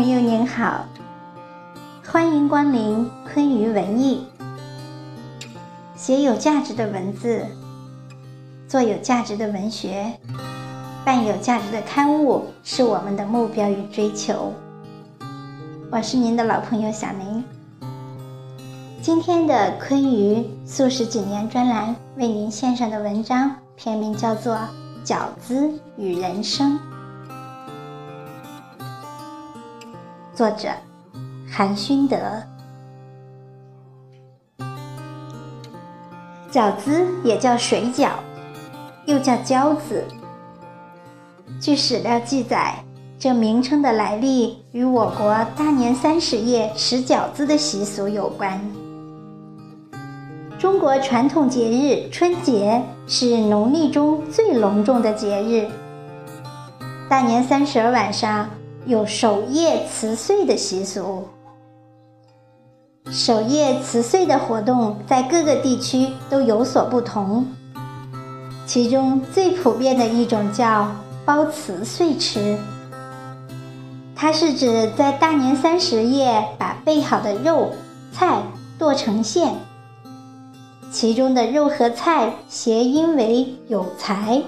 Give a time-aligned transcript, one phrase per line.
[0.00, 0.86] 朋友您好，
[2.06, 4.26] 欢迎光临昆舆文艺。
[5.94, 7.44] 写有价值的文字，
[8.66, 10.10] 做有价值的文学，
[11.04, 14.54] 办有价值的刊物，是我们的目标与追求。
[15.92, 17.44] 我是您的老朋友小林。
[19.02, 24.56] 今天的昆舆素食几年专栏为您献上的文章，篇名叫做
[25.04, 26.78] 《饺子与人生》。
[30.40, 30.70] 作者
[31.52, 32.16] 韩勋德。
[36.50, 38.12] 饺子也叫水饺，
[39.04, 40.02] 又叫饺子。
[41.60, 42.82] 据史料记载，
[43.18, 48.58] 这名称的来历与我国大年三十夜食饺子的习俗有关。
[50.58, 55.68] 中国传统节日春节是农历中最隆重的节日，
[57.10, 58.48] 大年三十晚上。
[58.86, 61.28] 有守夜辞岁的习俗。
[63.10, 67.46] 守夜辞岁的活动在各个地区都有所不同，
[68.66, 70.90] 其中最普遍的一种叫
[71.24, 72.56] 包辞岁吃。
[74.14, 77.70] 它是指在大年三十夜把备好的肉
[78.12, 78.42] 菜
[78.78, 79.54] 剁成馅，
[80.92, 84.42] 其中的肉和菜谐音为有财。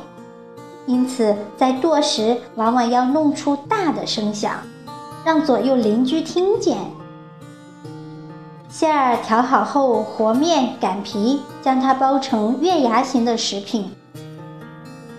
[0.87, 4.55] 因此，在剁时往往要弄出大的声响，
[5.25, 6.77] 让左右邻居听见。
[8.69, 13.91] 馅儿调好后，和面、擀皮，将它包成月牙形的食品。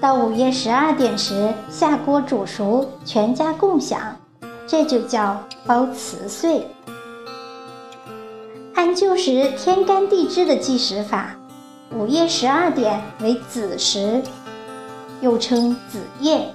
[0.01, 4.01] 到午夜十二点时，下锅煮熟，全家共享，
[4.67, 6.67] 这就叫包辞岁。
[8.73, 11.35] 按旧时天干地支的计时法，
[11.95, 14.21] 午夜十二点为子时。
[15.23, 16.53] 又称子夜，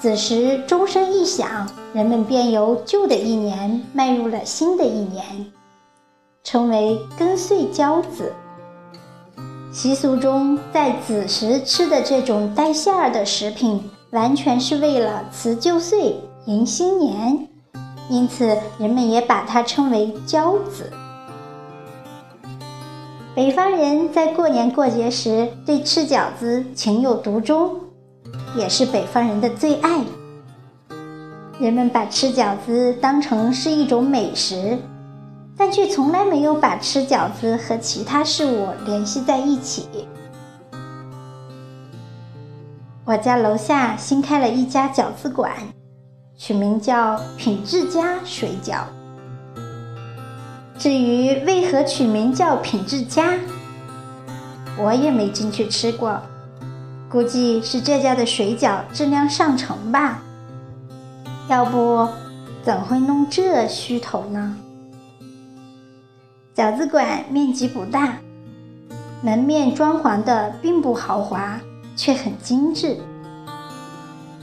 [0.00, 5.24] 子时钟声一响，人们便由旧的一年迈入了新的一年，
[6.42, 8.32] 称为庚岁交子。
[9.72, 13.80] 习俗中，在子时吃的这种带馅儿的食品，
[14.10, 17.48] 完全是为了辞旧岁、迎新年，
[18.10, 20.90] 因此人们也把它称为交子。
[23.36, 27.78] 北方人在过年过节时对吃饺子情有独钟，
[28.56, 30.02] 也是北方人的最爱。
[31.60, 34.78] 人们把吃饺子当成是一种美食，
[35.54, 39.86] 但却从来没有把吃饺子和其他事物联系在一起。
[43.04, 45.52] 我家楼下新开了一家饺子馆，
[46.38, 48.78] 取名叫“品质家水饺”。
[50.78, 53.32] 至于为何取名叫品质家，
[54.78, 56.20] 我也没进去吃过，
[57.08, 60.22] 估计是这家的水饺质量上乘吧。
[61.48, 62.06] 要不，
[62.62, 64.54] 怎会弄这虚头呢？
[66.54, 68.18] 饺子馆面积不大，
[69.22, 71.58] 门面装潢的并不豪华，
[71.96, 72.98] 却很精致。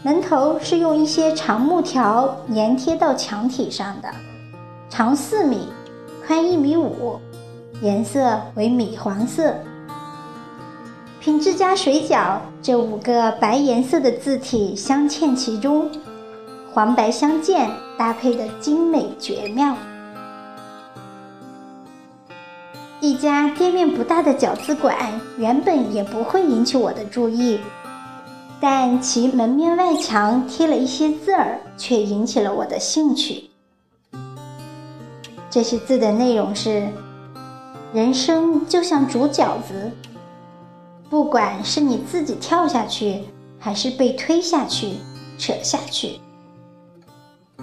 [0.01, 4.09] 门头是用一些长木条粘贴到墙体上的，
[4.89, 5.67] 长四米。
[6.25, 7.19] 宽一米五，
[7.81, 9.53] 颜色为米黄色。
[11.19, 15.91] 品质家水饺这五个白颜色的字体镶嵌其中，
[16.71, 19.75] 黄白相间，搭配的精美绝妙。
[23.01, 24.97] 一家店面不大的饺子馆
[25.37, 27.59] 原本也不会引起我的注意，
[28.61, 33.49] 但其门面外墙贴了一些字儿，却引起了我的兴趣。
[35.53, 36.89] 这些字的内容是：
[37.93, 39.91] 人生就像煮饺子，
[41.11, 43.25] 不管是你自己跳下去，
[43.59, 44.95] 还是被推下去、
[45.37, 46.19] 扯下去，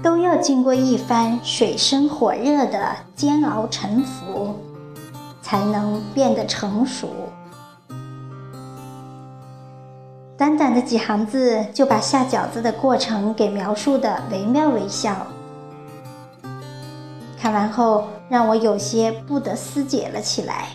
[0.01, 4.55] 都要经过一番水深火热的煎熬沉浮，
[5.43, 7.09] 才能变得成熟。
[10.39, 15.27] 短短的几行字，就把下饺子的过程给描述的惟妙惟肖。
[17.41, 20.69] 看完后，让我有些不得思解了起来。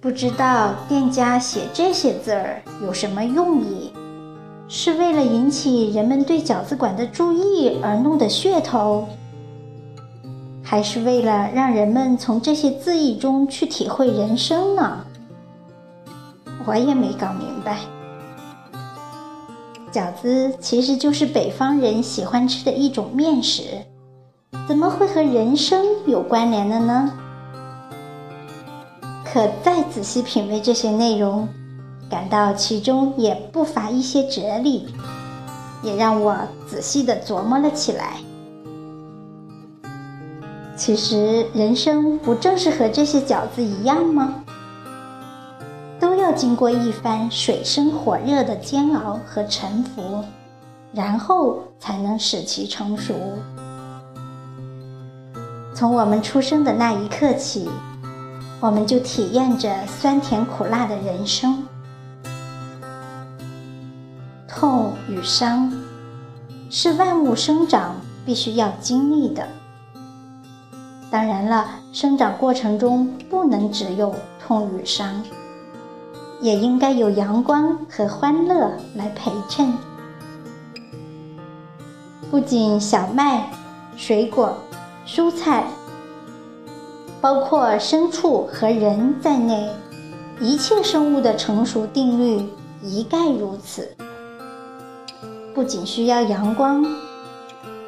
[0.00, 3.92] 不知道店家写这些字儿有什么用意？
[4.68, 9.06] 是为了引起人们对饺子馆的注意而弄的噱头，
[10.62, 15.04] 还是为了让人们从这些字意中去体会人生呢？
[16.64, 17.80] 我也没搞明白。
[19.92, 23.62] 饺子其实就是北方人喜欢吃的一种面食。
[24.68, 27.10] 怎么会和人生有关联的呢？
[29.24, 31.48] 可再仔细品味这些内容，
[32.10, 34.94] 感到其中也不乏一些哲理，
[35.82, 36.36] 也让我
[36.68, 38.18] 仔细的琢磨了起来。
[40.76, 44.44] 其实人生不正是和这些饺子一样吗？
[45.98, 50.22] 都要经过一番水深火热的煎熬和沉浮，
[50.92, 53.14] 然后才能使其成熟。
[55.78, 57.70] 从我们出生的那一刻起，
[58.58, 61.62] 我们就体验着酸甜苦辣的人生，
[64.48, 65.72] 痛与伤
[66.68, 67.94] 是万物生长
[68.26, 69.46] 必须要经历的。
[71.12, 74.12] 当然了，生长过程中不能只有
[74.44, 75.22] 痛与伤，
[76.40, 79.72] 也应该有阳光和欢乐来陪衬。
[82.32, 83.48] 不仅小麦、
[83.96, 84.58] 水果。
[85.08, 85.64] 蔬菜，
[87.18, 89.66] 包括牲畜和人在内，
[90.38, 92.46] 一切生物的成熟定律
[92.82, 93.96] 一概如此。
[95.54, 96.84] 不仅需要阳光，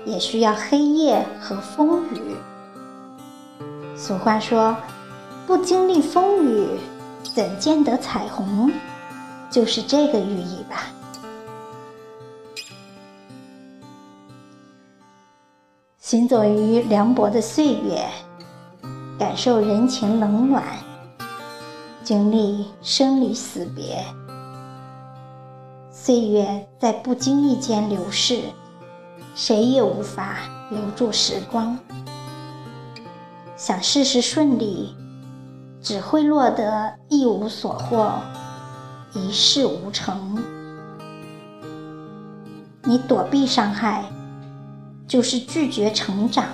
[0.07, 2.35] 也需要黑夜和风雨。
[3.95, 4.75] 俗话说
[5.47, 6.67] ：“不经历风雨，
[7.35, 8.73] 怎见得彩虹？”
[9.53, 10.87] 就是这个寓意吧。
[16.11, 18.05] 行走于凉薄的岁月，
[19.17, 20.65] 感受人情冷暖，
[22.03, 24.05] 经历生离死别。
[25.89, 28.43] 岁月在不经意间流逝，
[29.37, 31.79] 谁也无法留住时光。
[33.57, 34.97] 想事事顺利，
[35.81, 38.15] 只会落得一无所获，
[39.15, 40.37] 一事无成。
[42.83, 44.03] 你躲避伤害。
[45.11, 46.45] 就是拒绝成长，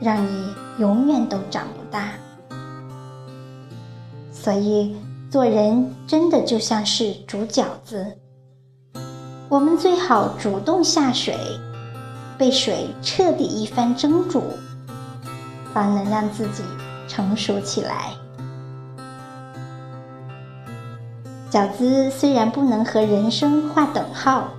[0.00, 2.10] 让你永远都长不大。
[4.30, 4.94] 所以
[5.28, 8.16] 做人真的就像是煮饺子，
[9.48, 11.36] 我们最好主动下水，
[12.38, 14.44] 被水彻底一番蒸煮，
[15.74, 16.62] 方能让自己
[17.08, 18.12] 成熟起来。
[21.50, 24.50] 饺子虽然不能和人生划等号，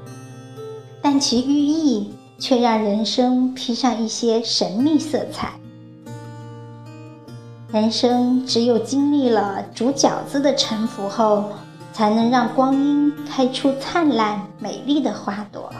[1.01, 2.12] 但其寓意。
[2.37, 5.53] 却让人生披上一些神秘色彩。
[7.71, 11.45] 人生只有经历了煮饺子的沉浮后，
[11.91, 15.71] 才能让光阴开出灿烂美丽的花朵。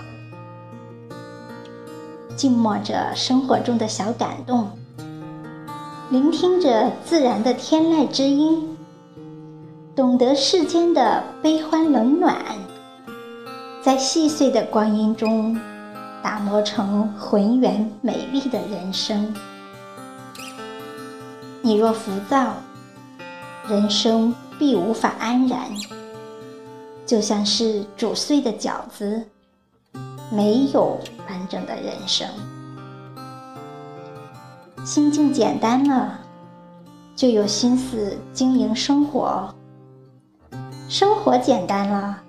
[2.36, 4.72] 静默着生活中的小感动，
[6.10, 8.76] 聆听着自然的天籁之音，
[9.96, 12.36] 懂得世间的悲欢冷暖，
[13.84, 15.56] 在细碎的光阴中。
[16.24, 19.36] 打磨成浑圆美丽的人生。
[21.62, 22.54] 你若浮躁，
[23.68, 25.70] 人生必无法安然。
[27.06, 29.22] 就像是煮碎的饺子，
[30.32, 30.98] 没有
[31.28, 32.26] 完整的人生。
[34.86, 36.20] 心境简单了，
[37.18, 39.54] 就有心思经营生活；
[40.88, 42.22] 生活简单了，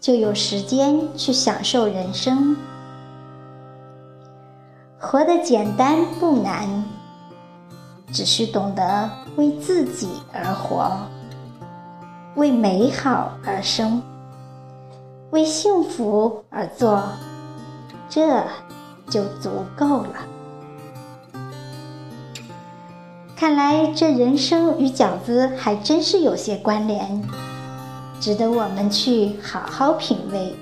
[0.00, 2.56] 就有时间去享受人生。
[5.04, 6.66] 活得简单不难，
[8.10, 10.90] 只需懂得为自己而活，
[12.36, 14.02] 为美好而生，
[15.30, 17.02] 为幸福而做，
[18.08, 18.42] 这
[19.08, 20.14] 就足够了。
[23.36, 27.22] 看来这人生与饺子还真是有些关联，
[28.20, 30.56] 值得我们去好好品味，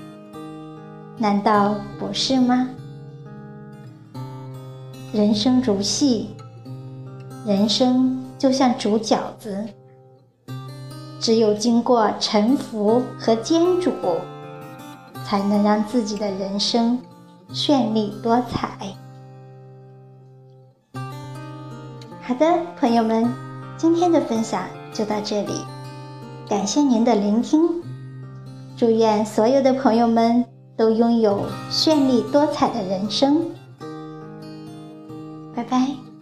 [1.17, 2.69] 难道不是吗？
[5.13, 6.29] 人生如戏，
[7.45, 9.63] 人生就像煮饺子，
[11.19, 13.91] 只有经过沉浮和煎煮，
[15.23, 16.99] 才能让自己的人生
[17.51, 18.71] 绚丽多彩。
[22.23, 22.47] 好的，
[22.79, 23.31] 朋友们，
[23.77, 25.53] 今天的分享就到这里，
[26.49, 27.61] 感谢您的聆听，
[28.75, 30.43] 祝愿所有的朋友们
[30.75, 33.45] 都拥有绚丽多彩的人生。
[35.55, 36.12] 拜拜。